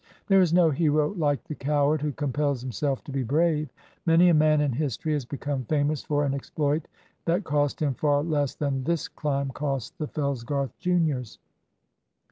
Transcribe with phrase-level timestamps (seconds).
[0.25, 3.69] There is no hero like the coward who compels himself to be brave.
[4.07, 6.87] Many a man in history has become famous for an exploit
[7.25, 11.37] that cost him far less than this climb cost the Fellsgarth juniors.